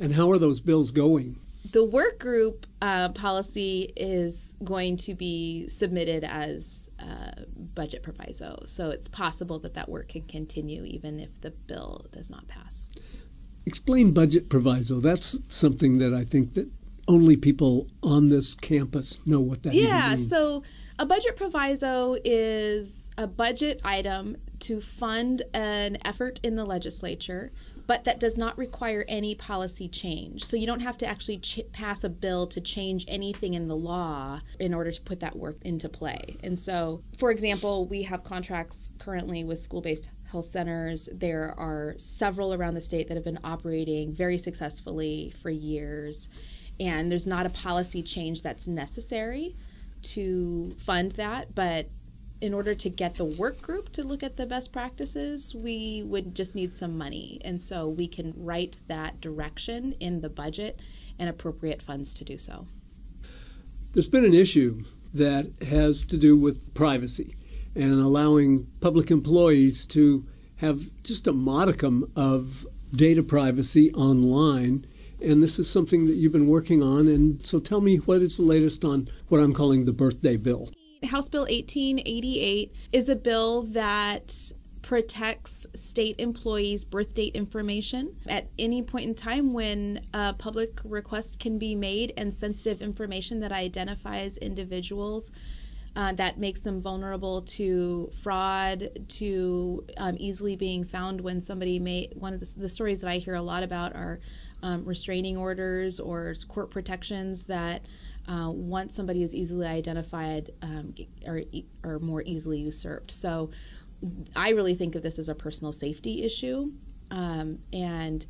And 0.00 0.12
how 0.12 0.30
are 0.32 0.38
those 0.38 0.60
bills 0.60 0.90
going? 0.90 1.36
The 1.72 1.84
work 1.84 2.18
group 2.18 2.66
uh, 2.82 3.10
policy 3.10 3.92
is 3.96 4.54
going 4.62 4.96
to 4.98 5.14
be 5.14 5.68
submitted 5.68 6.24
as 6.24 6.90
uh, 6.98 7.42
budget 7.74 8.02
proviso, 8.02 8.62
so 8.66 8.90
it's 8.90 9.08
possible 9.08 9.58
that 9.60 9.74
that 9.74 9.88
work 9.88 10.08
can 10.08 10.22
continue 10.22 10.84
even 10.84 11.20
if 11.20 11.40
the 11.40 11.50
bill 11.50 12.06
does 12.12 12.30
not 12.30 12.46
pass. 12.48 12.88
Explain 13.66 14.12
budget 14.12 14.48
proviso. 14.48 15.00
That's 15.00 15.40
something 15.48 15.98
that 15.98 16.12
I 16.12 16.24
think 16.24 16.54
that 16.54 16.68
only 17.08 17.36
people 17.36 17.88
on 18.02 18.28
this 18.28 18.54
campus 18.54 19.20
know 19.26 19.40
what 19.40 19.62
that 19.62 19.74
yeah, 19.74 20.10
means. 20.10 20.28
so 20.28 20.62
a 20.98 21.06
budget 21.06 21.36
proviso 21.36 22.16
is 22.24 23.10
a 23.18 23.26
budget 23.26 23.80
item 23.84 24.36
to 24.60 24.80
fund 24.80 25.42
an 25.52 25.98
effort 26.04 26.40
in 26.42 26.56
the 26.56 26.64
legislature 26.64 27.52
but 27.86 28.04
that 28.04 28.20
does 28.20 28.38
not 28.38 28.56
require 28.56 29.04
any 29.08 29.34
policy 29.34 29.88
change. 29.88 30.44
So 30.44 30.56
you 30.56 30.66
don't 30.66 30.80
have 30.80 30.96
to 30.98 31.06
actually 31.06 31.38
ch- 31.38 31.60
pass 31.72 32.04
a 32.04 32.08
bill 32.08 32.46
to 32.48 32.60
change 32.60 33.04
anything 33.08 33.54
in 33.54 33.68
the 33.68 33.76
law 33.76 34.40
in 34.58 34.74
order 34.74 34.90
to 34.90 35.02
put 35.02 35.20
that 35.20 35.36
work 35.36 35.56
into 35.62 35.88
play. 35.88 36.36
And 36.42 36.58
so, 36.58 37.02
for 37.18 37.30
example, 37.30 37.86
we 37.86 38.02
have 38.02 38.24
contracts 38.24 38.90
currently 38.98 39.44
with 39.44 39.60
school 39.60 39.80
based 39.80 40.08
health 40.24 40.48
centers. 40.48 41.08
There 41.12 41.54
are 41.58 41.94
several 41.98 42.54
around 42.54 42.74
the 42.74 42.80
state 42.80 43.08
that 43.08 43.16
have 43.16 43.24
been 43.24 43.40
operating 43.44 44.12
very 44.12 44.38
successfully 44.38 45.32
for 45.42 45.50
years, 45.50 46.28
and 46.80 47.10
there's 47.10 47.26
not 47.26 47.46
a 47.46 47.50
policy 47.50 48.02
change 48.02 48.42
that's 48.42 48.66
necessary 48.66 49.56
to 50.02 50.74
fund 50.78 51.12
that, 51.12 51.54
but 51.54 51.88
in 52.40 52.52
order 52.52 52.74
to 52.74 52.90
get 52.90 53.14
the 53.14 53.24
work 53.24 53.62
group 53.62 53.90
to 53.92 54.02
look 54.02 54.22
at 54.22 54.36
the 54.36 54.46
best 54.46 54.72
practices, 54.72 55.54
we 55.54 56.02
would 56.02 56.34
just 56.34 56.54
need 56.54 56.74
some 56.74 56.98
money. 56.98 57.40
And 57.44 57.60
so 57.60 57.88
we 57.88 58.08
can 58.08 58.34
write 58.36 58.78
that 58.88 59.20
direction 59.20 59.94
in 60.00 60.20
the 60.20 60.28
budget 60.28 60.80
and 61.18 61.28
appropriate 61.28 61.80
funds 61.80 62.14
to 62.14 62.24
do 62.24 62.36
so. 62.36 62.66
There's 63.92 64.08
been 64.08 64.24
an 64.24 64.34
issue 64.34 64.82
that 65.14 65.46
has 65.62 66.04
to 66.06 66.16
do 66.16 66.36
with 66.36 66.74
privacy 66.74 67.36
and 67.76 67.92
allowing 67.92 68.66
public 68.80 69.10
employees 69.10 69.86
to 69.86 70.26
have 70.56 70.80
just 71.02 71.26
a 71.28 71.32
modicum 71.32 72.10
of 72.16 72.66
data 72.92 73.22
privacy 73.22 73.92
online. 73.94 74.86
And 75.20 75.42
this 75.42 75.58
is 75.58 75.70
something 75.70 76.06
that 76.06 76.14
you've 76.14 76.32
been 76.32 76.48
working 76.48 76.82
on. 76.82 77.06
And 77.08 77.44
so 77.46 77.60
tell 77.60 77.80
me 77.80 77.96
what 77.98 78.22
is 78.22 78.36
the 78.36 78.42
latest 78.42 78.84
on 78.84 79.08
what 79.28 79.40
I'm 79.40 79.54
calling 79.54 79.84
the 79.84 79.92
birthday 79.92 80.36
bill. 80.36 80.68
House 81.14 81.28
Bill 81.28 81.42
1888 81.42 82.74
is 82.90 83.08
a 83.08 83.14
bill 83.14 83.62
that 83.74 84.34
protects 84.82 85.64
state 85.72 86.16
employees' 86.18 86.82
birth 86.82 87.14
date 87.14 87.36
information 87.36 88.16
at 88.26 88.48
any 88.58 88.82
point 88.82 89.06
in 89.10 89.14
time 89.14 89.52
when 89.52 90.04
a 90.12 90.32
public 90.32 90.80
request 90.82 91.38
can 91.38 91.60
be 91.60 91.76
made 91.76 92.14
and 92.16 92.34
sensitive 92.34 92.82
information 92.82 93.38
that 93.38 93.52
identifies 93.52 94.38
individuals 94.38 95.30
uh, 95.94 96.12
that 96.14 96.40
makes 96.40 96.62
them 96.62 96.82
vulnerable 96.82 97.42
to 97.42 98.10
fraud, 98.20 98.90
to 99.06 99.84
um, 99.96 100.16
easily 100.18 100.56
being 100.56 100.84
found 100.84 101.20
when 101.20 101.40
somebody 101.40 101.78
may. 101.78 102.10
One 102.16 102.34
of 102.34 102.40
the, 102.40 102.54
the, 102.58 102.68
stories 102.68 103.02
that 103.02 103.08
I 103.08 103.18
hear 103.18 103.36
a 103.36 103.42
lot 103.42 103.62
about 103.62 103.94
are 103.94 104.18
um, 104.64 104.84
restraining 104.84 105.36
orders 105.36 106.00
or 106.00 106.34
court 106.48 106.72
protections 106.72 107.44
that 107.44 107.82
uh, 108.28 108.50
once 108.50 108.94
somebody 108.94 109.22
is 109.22 109.34
easily 109.34 109.66
identified 109.66 110.50
um, 110.62 110.94
or, 111.26 111.42
or 111.82 111.98
more 111.98 112.22
easily 112.22 112.60
usurped. 112.60 113.10
So 113.10 113.50
I 114.34 114.50
really 114.50 114.74
think 114.74 114.94
of 114.94 115.02
this 115.02 115.18
as 115.18 115.28
a 115.28 115.34
personal 115.34 115.72
safety 115.72 116.24
issue. 116.24 116.72
Um, 117.10 117.58
and 117.72 118.24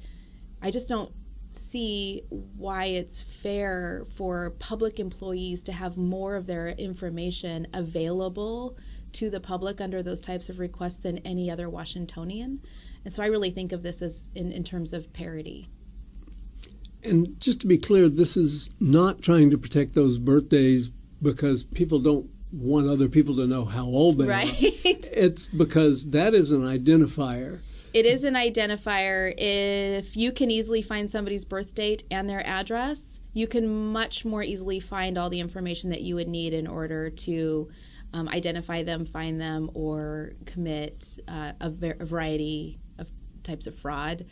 I 0.61 0.71
just 0.71 0.89
don't 0.89 1.13
see 1.53 2.23
why 2.29 2.87
it's 2.87 3.23
fair 3.23 4.07
for 4.11 4.51
public 4.59 4.99
employees 4.99 5.65
to 5.65 5.73
have 5.73 5.97
more 5.97 6.37
of 6.37 6.47
their 6.47 6.69
information 6.69 7.69
available 7.73 8.77
to 9.13 9.31
the 9.31 9.41
public 9.41 9.81
under 9.81 10.03
those 10.03 10.21
types 10.21 10.49
of 10.49 10.59
requests 10.59 10.99
than 10.99 11.19
any 11.19 11.51
other 11.51 11.71
Washingtonian. 11.71 12.61
And 13.05 13.15
so 13.15 13.23
I 13.23 13.27
really 13.27 13.51
think 13.51 13.73
of 13.73 13.83
this 13.83 14.03
as 14.03 14.29
in, 14.35 14.51
in 14.51 14.65
terms 14.65 14.93
of 14.93 15.13
parity. 15.13 15.69
And 17.05 17.39
just 17.41 17.61
to 17.61 17.67
be 17.67 17.79
clear, 17.79 18.09
this 18.09 18.37
is 18.37 18.71
not 18.81 19.23
trying 19.23 19.51
to 19.51 19.59
protect 19.59 19.95
those 19.95 20.19
birthdays 20.19 20.91
because 21.21 21.65
people 21.65 21.99
don't 22.01 22.29
want 22.53 22.89
other 22.89 23.09
people 23.09 23.37
to 23.37 23.47
know 23.47 23.65
how 23.65 23.85
old 23.85 24.19
they 24.19 24.27
right. 24.27 24.49
are. 24.49 24.63
Right. 24.63 24.81
It's 25.15 25.47
because 25.47 26.11
that 26.11 26.35
is 26.35 26.51
an 26.51 26.63
identifier. 26.63 27.61
It 27.93 28.05
is 28.07 28.25
an 28.25 28.35
identifier. 28.35 29.33
If 29.37 30.17
you 30.17 30.33
can 30.33 30.51
easily 30.51 30.83
find 30.83 31.09
somebody's 31.09 31.45
birth 31.45 31.75
date 31.77 32.03
and 32.11 32.29
their 32.29 32.45
address, 32.45 33.21
you 33.33 33.47
can 33.47 33.93
much 33.93 34.25
more 34.25 34.43
easily 34.43 34.81
find 34.81 35.17
all 35.17 35.31
the 35.31 35.39
information 35.39 35.91
that 35.91 36.01
you 36.01 36.17
would 36.17 36.27
need 36.27 36.53
in 36.53 36.67
order 36.67 37.11
to 37.11 37.71
um, 38.13 38.29
identify 38.29 38.83
them, 38.83 39.05
find 39.05 39.41
them, 39.41 39.71
or 39.75 40.33
commit 40.47 41.19
uh, 41.29 41.53
a, 41.61 41.71
ver- 41.71 41.97
a 42.01 42.05
variety 42.05 42.81
of 42.99 43.09
types 43.45 43.69
of 43.69 43.77
fraud 43.77 44.25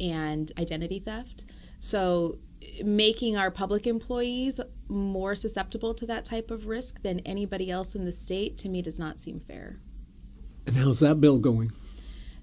and 0.00 0.52
identity 0.56 1.00
theft. 1.00 1.44
So 1.80 2.38
making 2.82 3.36
our 3.36 3.50
public 3.50 3.86
employees 3.86 4.60
more 4.88 5.34
susceptible 5.34 5.94
to 5.94 6.06
that 6.06 6.24
type 6.24 6.50
of 6.50 6.66
risk 6.66 7.00
than 7.02 7.20
anybody 7.20 7.70
else 7.70 7.94
in 7.94 8.04
the 8.04 8.12
state 8.12 8.58
to 8.58 8.68
me 8.68 8.82
does 8.82 8.98
not 8.98 9.20
seem 9.20 9.40
fair. 9.40 9.78
And 10.66 10.76
how's 10.76 11.00
that 11.00 11.20
bill 11.20 11.38
going? 11.38 11.72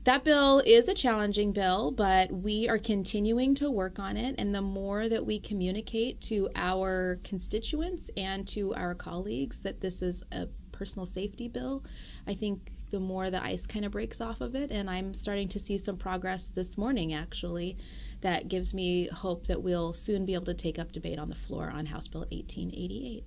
That 0.05 0.23
bill 0.23 0.61
is 0.63 0.87
a 0.87 0.93
challenging 0.93 1.51
bill, 1.51 1.91
but 1.91 2.31
we 2.31 2.69
are 2.69 2.77
continuing 2.77 3.55
to 3.55 3.71
work 3.71 3.97
on 3.97 4.17
it. 4.17 4.35
And 4.37 4.53
the 4.53 4.61
more 4.61 5.09
that 5.09 5.25
we 5.25 5.39
communicate 5.39 6.21
to 6.21 6.47
our 6.55 7.19
constituents 7.23 8.11
and 8.15 8.47
to 8.49 8.75
our 8.75 8.93
colleagues 8.93 9.61
that 9.61 9.81
this 9.81 10.03
is 10.03 10.23
a 10.31 10.47
personal 10.71 11.07
safety 11.07 11.47
bill, 11.47 11.83
I 12.27 12.35
think 12.35 12.71
the 12.91 12.99
more 12.99 13.31
the 13.31 13.43
ice 13.43 13.65
kind 13.65 13.83
of 13.83 13.93
breaks 13.93 14.21
off 14.21 14.41
of 14.41 14.55
it. 14.55 14.69
And 14.69 14.89
I'm 14.91 15.15
starting 15.15 15.47
to 15.49 15.59
see 15.59 15.79
some 15.79 15.97
progress 15.97 16.47
this 16.47 16.77
morning, 16.77 17.13
actually, 17.13 17.77
that 18.25 18.47
gives 18.47 18.73
me 18.73 19.07
hope 19.07 19.45
that 19.45 19.61
we'll 19.61 19.93
soon 19.93 20.25
be 20.25 20.33
able 20.33 20.45
to 20.45 20.55
take 20.55 20.79
up 20.79 20.91
debate 20.91 21.19
on 21.19 21.29
the 21.29 21.35
floor 21.35 21.69
on 21.69 21.85
House 21.85 22.07
Bill 22.07 22.21
1888. 22.21 23.23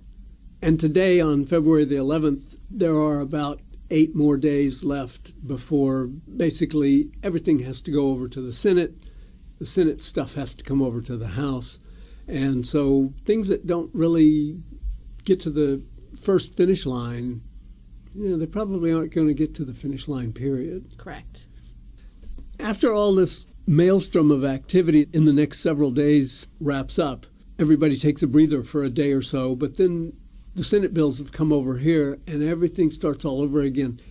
And 0.61 0.77
today, 0.77 1.21
on 1.21 1.45
February 1.45 1.85
the 1.85 1.95
11th, 1.95 2.41
there 2.69 2.97
are 2.97 3.21
about 3.21 3.61
eight 3.89 4.13
more 4.13 4.35
days 4.35 4.83
left 4.83 5.31
before 5.47 6.07
basically 6.07 7.11
everything 7.23 7.59
has 7.59 7.79
to 7.83 7.91
go 7.91 8.09
over 8.09 8.27
to 8.27 8.41
the 8.41 8.51
Senate. 8.51 8.93
The 9.59 9.65
Senate 9.65 10.01
stuff 10.01 10.33
has 10.33 10.55
to 10.55 10.65
come 10.65 10.81
over 10.81 10.99
to 10.99 11.15
the 11.15 11.29
House. 11.29 11.79
And 12.27 12.65
so 12.65 13.13
things 13.23 13.47
that 13.47 13.65
don't 13.65 13.89
really 13.95 14.61
get 15.23 15.39
to 15.41 15.49
the 15.49 15.81
first 16.21 16.55
finish 16.57 16.85
line, 16.85 17.41
you 18.13 18.31
know, 18.31 18.37
they 18.37 18.47
probably 18.47 18.91
aren't 18.91 19.13
going 19.13 19.27
to 19.27 19.33
get 19.33 19.55
to 19.55 19.63
the 19.63 19.73
finish 19.73 20.09
line, 20.09 20.33
period. 20.33 20.97
Correct. 20.97 21.47
After 22.59 22.91
all 22.93 23.15
this 23.15 23.47
maelstrom 23.69 24.31
of 24.31 24.43
activity 24.43 25.07
in 25.13 25.25
the 25.25 25.31
next 25.31 25.59
several 25.59 25.91
days 25.91 26.47
wraps 26.59 26.97
up, 26.97 27.27
everybody 27.59 27.95
takes 27.95 28.23
a 28.23 28.27
breather 28.27 28.63
for 28.63 28.83
a 28.83 28.89
day 28.89 29.11
or 29.11 29.21
so, 29.21 29.55
but 29.55 29.77
then 29.77 30.11
the 30.55 30.63
Senate 30.63 30.91
bills 30.91 31.19
have 31.19 31.31
come 31.31 31.53
over 31.53 31.77
here 31.77 32.17
and 32.25 32.41
everything 32.41 32.89
starts 32.89 33.25
all 33.25 33.41
over 33.41 33.61
again. 33.61 34.01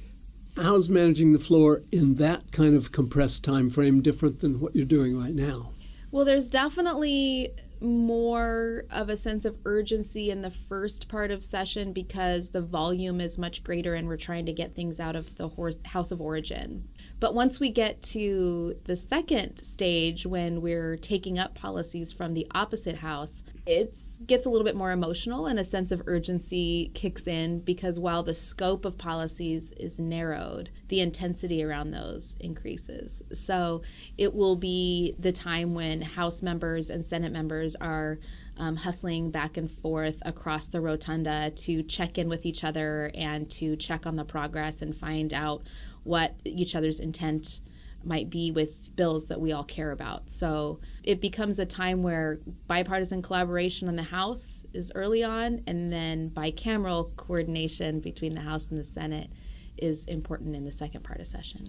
How's 0.57 0.89
managing 0.89 1.33
the 1.33 1.41
floor 1.41 1.83
in 1.91 2.15
that 2.15 2.53
kind 2.53 2.77
of 2.77 2.93
compressed 2.93 3.43
time 3.43 3.69
frame 3.69 4.01
different 4.01 4.39
than 4.39 4.61
what 4.61 4.77
you're 4.77 4.85
doing 4.85 5.19
right 5.19 5.35
now? 5.35 5.73
Well, 6.13 6.25
there's 6.25 6.49
definitely 6.49 7.51
more 7.81 8.85
of 8.91 9.09
a 9.09 9.17
sense 9.17 9.45
of 9.45 9.57
urgency 9.65 10.31
in 10.31 10.43
the 10.43 10.51
first 10.51 11.09
part 11.09 11.31
of 11.31 11.45
session 11.45 11.93
because 11.93 12.51
the 12.51 12.61
volume 12.61 13.21
is 13.21 13.39
much 13.39 13.63
greater 13.65 13.95
and 13.95 14.09
we're 14.09 14.17
trying 14.17 14.47
to 14.47 14.53
get 14.53 14.75
things 14.75 15.01
out 15.01 15.17
of 15.17 15.37
the 15.37 15.49
horse, 15.49 15.79
House 15.85 16.11
of 16.11 16.21
Origin. 16.21 16.89
But 17.21 17.35
once 17.35 17.59
we 17.59 17.71
get 17.71 18.03
to 18.03 18.77
the 18.85 18.97
second 18.97 19.59
stage, 19.59 20.27
when 20.27 20.61
we're 20.61 20.97
taking 20.97 21.39
up 21.39 21.55
policies 21.55 22.13
from 22.13 22.35
the 22.35 22.47
opposite 22.53 22.97
house, 22.97 23.43
it 23.69 23.95
gets 24.27 24.47
a 24.47 24.49
little 24.49 24.65
bit 24.65 24.75
more 24.75 24.91
emotional 24.91 25.45
and 25.45 25.59
a 25.59 25.65
sense 25.65 25.93
of 25.93 26.05
urgency 26.07 26.91
kicks 26.95 27.27
in 27.27 27.61
because 27.61 28.01
while 28.01 28.23
the 28.23 28.33
scope 28.33 28.87
of 28.87 28.97
policies 28.97 29.73
is 29.73 29.99
narrowed, 29.99 30.71
the 30.89 31.03
intensity 31.03 31.63
around 31.63 31.91
those 31.91 32.35
increases. 32.41 33.23
So 33.35 33.83
it 34.17 34.35
will 34.35 34.57
be 34.57 35.17
the 35.19 35.33
time 35.33 35.75
when 35.75 36.01
House 36.01 36.43
members 36.43 36.89
and 36.89 37.05
Senate 37.05 37.31
members 37.31 37.77
are 37.77 38.19
um, 38.57 38.75
hustling 38.75 39.33
back 39.33 39.59
and 39.59 39.71
forth 39.71 40.17
across 40.23 40.69
the 40.69 40.81
rotunda 40.81 41.51
to 41.51 41.83
check 41.83 42.17
in 42.17 42.31
with 42.31 42.47
each 42.47 42.65
other 42.65 43.11
and 43.15 43.51
to 43.51 43.77
check 43.77 44.07
on 44.07 44.17
the 44.17 44.25
progress 44.25 44.81
and 44.81 44.97
find 44.97 45.35
out 45.35 45.63
what 46.05 46.33
each 46.47 46.75
other's 46.75 47.01
intent 47.01 47.61
might 48.05 48.31
be 48.31 48.51
with 48.51 48.95
bills 48.97 49.27
that 49.27 49.41
we 49.41 49.53
all 49.53 49.65
care 49.65 49.91
about. 49.91 50.31
So 50.31 50.81
it 51.03 51.21
becomes 51.21 51.59
a 51.59 51.67
time 51.67 52.03
where 52.03 52.39
bipartisan 52.67 53.23
collaboration 53.23 53.89
in 53.89 53.97
the 53.97 54.03
House 54.03 54.65
is 54.73 54.93
early 54.95 55.25
on, 55.25 55.63
and 55.67 55.93
then 55.93 56.31
bicameral 56.31 57.15
coordination 57.17 58.01
between 58.01 58.35
the 58.35 58.41
House 58.41 58.69
and 58.71 58.79
the 58.79 58.85
Senate 58.85 59.31
is 59.77 60.07
important 60.07 60.57
in 60.57 60.65
the 60.65 60.73
second 60.73 61.05
part 61.05 61.21
of 61.21 61.27
session. 61.27 61.63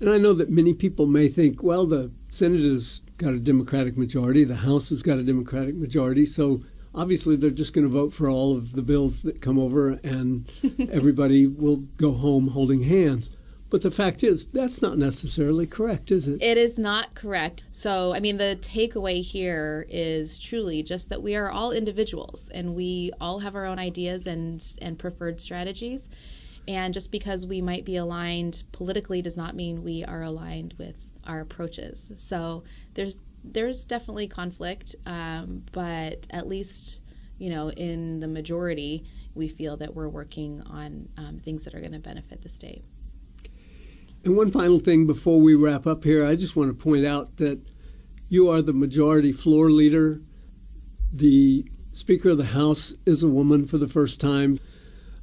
And 0.00 0.10
I 0.10 0.18
know 0.18 0.32
that 0.34 0.50
many 0.50 0.74
people 0.74 1.06
may 1.06 1.28
think, 1.28 1.62
well, 1.62 1.86
the 1.86 2.10
Senate 2.28 2.62
has 2.62 3.00
got 3.16 3.32
a 3.32 3.38
Democratic 3.38 3.96
majority, 3.96 4.44
the 4.44 4.56
House 4.56 4.90
has 4.90 5.02
got 5.02 5.18
a 5.18 5.22
Democratic 5.22 5.76
majority, 5.76 6.26
so 6.26 6.62
obviously 6.94 7.36
they're 7.36 7.50
just 7.50 7.72
going 7.72 7.86
to 7.86 7.92
vote 7.92 8.12
for 8.12 8.28
all 8.28 8.56
of 8.56 8.72
the 8.72 8.82
bills 8.82 9.22
that 9.22 9.40
come 9.40 9.58
over 9.58 9.90
and 10.02 10.50
everybody 10.90 11.46
will 11.46 11.76
go 11.76 12.12
home 12.12 12.48
holding 12.48 12.82
hands. 12.82 13.30
But 13.74 13.82
the 13.82 13.90
fact 13.90 14.22
is, 14.22 14.46
that's 14.46 14.82
not 14.82 14.98
necessarily 14.98 15.66
correct, 15.66 16.12
is 16.12 16.28
it? 16.28 16.40
It 16.40 16.58
is 16.58 16.78
not 16.78 17.12
correct. 17.16 17.64
So, 17.72 18.14
I 18.14 18.20
mean, 18.20 18.36
the 18.36 18.56
takeaway 18.60 19.20
here 19.20 19.84
is 19.88 20.38
truly 20.38 20.84
just 20.84 21.08
that 21.08 21.20
we 21.20 21.34
are 21.34 21.50
all 21.50 21.72
individuals 21.72 22.50
and 22.54 22.76
we 22.76 23.10
all 23.20 23.40
have 23.40 23.56
our 23.56 23.66
own 23.66 23.80
ideas 23.80 24.28
and, 24.28 24.64
and 24.80 24.96
preferred 24.96 25.40
strategies. 25.40 26.08
And 26.68 26.94
just 26.94 27.10
because 27.10 27.48
we 27.48 27.62
might 27.62 27.84
be 27.84 27.96
aligned 27.96 28.62
politically 28.70 29.22
does 29.22 29.36
not 29.36 29.56
mean 29.56 29.82
we 29.82 30.04
are 30.04 30.22
aligned 30.22 30.74
with 30.78 30.96
our 31.24 31.40
approaches. 31.40 32.12
So, 32.18 32.62
there's 32.94 33.18
there's 33.42 33.86
definitely 33.86 34.28
conflict, 34.28 34.94
um, 35.04 35.64
but 35.72 36.28
at 36.30 36.46
least 36.46 37.00
you 37.38 37.50
know 37.50 37.72
in 37.72 38.20
the 38.20 38.28
majority, 38.28 39.02
we 39.34 39.48
feel 39.48 39.76
that 39.78 39.96
we're 39.96 40.08
working 40.08 40.62
on 40.62 41.08
um, 41.16 41.40
things 41.44 41.64
that 41.64 41.74
are 41.74 41.80
going 41.80 41.90
to 41.90 41.98
benefit 41.98 42.40
the 42.40 42.48
state. 42.48 42.84
And 44.24 44.38
one 44.38 44.50
final 44.50 44.78
thing 44.78 45.06
before 45.06 45.38
we 45.38 45.54
wrap 45.54 45.86
up 45.86 46.02
here, 46.02 46.24
I 46.24 46.34
just 46.34 46.56
want 46.56 46.70
to 46.70 46.82
point 46.82 47.04
out 47.04 47.36
that 47.36 47.60
you 48.30 48.48
are 48.48 48.62
the 48.62 48.72
majority 48.72 49.32
floor 49.32 49.70
leader. 49.70 50.22
The 51.12 51.66
Speaker 51.92 52.30
of 52.30 52.38
the 52.38 52.44
House 52.44 52.94
is 53.04 53.22
a 53.22 53.28
woman 53.28 53.66
for 53.66 53.76
the 53.76 53.86
first 53.86 54.20
time. 54.20 54.58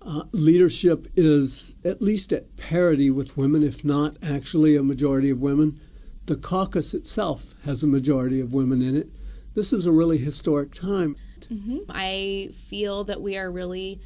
Uh, 0.04 0.24
leadership 0.34 1.08
is 1.16 1.76
at 1.84 2.02
least 2.02 2.32
at 2.32 2.56
parity 2.58 3.10
with 3.10 3.38
women, 3.38 3.64
if 3.64 3.84
not 3.84 4.18
actually 4.22 4.76
a 4.76 4.84
majority 4.84 5.32
of 5.32 5.42
women. 5.42 5.80
The 6.28 6.36
caucus 6.36 6.94
itself 6.94 7.56
has 7.66 7.82
a 7.82 7.88
majority 7.88 8.40
of 8.40 8.54
women 8.54 8.84
in 8.84 8.96
it. 8.96 9.10
This 9.56 9.74
is 9.74 9.88
a 9.88 9.92
really 9.92 10.20
historic 10.20 10.76
time. 10.76 11.16
Mm-hmm. 11.52 11.80
I 11.90 12.50
feel 12.54 13.04
that 13.06 13.20
we 13.20 13.36
are 13.36 13.52
really 13.52 14.00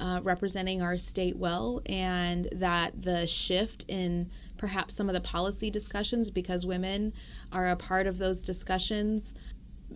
uh, 0.00 0.20
representing 0.22 0.82
our 0.82 0.96
state 0.96 1.36
well, 1.36 1.82
and 1.86 2.48
that 2.52 3.00
the 3.02 3.26
shift 3.26 3.84
in 3.88 4.30
perhaps 4.56 4.94
some 4.94 5.08
of 5.08 5.14
the 5.14 5.20
policy 5.20 5.70
discussions, 5.70 6.30
because 6.30 6.66
women 6.66 7.12
are 7.52 7.68
a 7.68 7.76
part 7.76 8.06
of 8.06 8.18
those 8.18 8.42
discussions, 8.42 9.34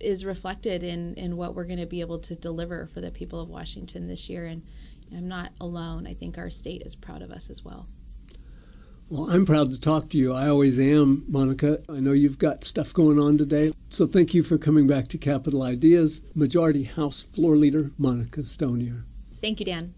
is 0.01 0.25
reflected 0.25 0.83
in, 0.83 1.15
in 1.15 1.37
what 1.37 1.55
we're 1.55 1.65
going 1.65 1.79
to 1.79 1.87
be 1.87 2.01
able 2.01 2.19
to 2.19 2.35
deliver 2.35 2.87
for 2.93 3.01
the 3.01 3.11
people 3.11 3.41
of 3.41 3.49
Washington 3.49 4.07
this 4.07 4.29
year. 4.29 4.47
And 4.47 4.63
I'm 5.15 5.29
not 5.29 5.53
alone. 5.61 6.07
I 6.07 6.15
think 6.15 6.39
our 6.39 6.51
state 6.51 6.83
is 6.83 6.95
proud 6.95 7.23
of 7.23 7.31
us 7.31 7.51
as 7.51 7.65
well. 7.65 7.87
Well, 9.11 9.31
I'm 9.31 9.45
proud 9.45 9.71
to 9.71 9.81
talk 9.81 10.09
to 10.11 10.19
you. 10.19 10.33
I 10.33 10.49
always 10.49 10.81
am, 10.81 11.25
Monica. 11.29 11.81
I 11.89 12.01
know 12.01 12.13
you've 12.13 12.39
got 12.39 12.65
stuff 12.65 12.95
going 12.95 13.21
on 13.21 13.39
today. 13.39 13.73
So 13.91 14.07
thank 14.07 14.35
you 14.35 14.43
for 14.43 14.59
coming 14.59 14.87
back 14.87 15.09
to 15.09 15.19
Capitol 15.19 15.63
Ideas. 15.63 16.23
Majority 16.35 16.85
House 16.85 17.23
Floor 17.23 17.57
Leader 17.57 17.91
Monica 17.99 18.41
Stonier. 18.41 19.05
Thank 19.45 19.61
you, 19.61 19.67
Dan. 19.67 19.93